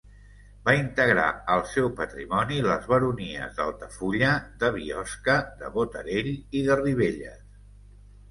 Va 0.67 0.73
integrar 0.75 1.25
al 1.55 1.59
seu 1.71 1.89
patrimoni 1.99 2.57
les 2.67 2.87
baronies 2.93 3.53
d'Altafulla, 3.59 4.31
de 4.63 4.71
Biosca, 4.77 5.35
de 5.61 5.71
Botarell 5.75 6.31
i 6.61 6.65
de 6.71 6.79
Ribelles. 6.81 7.45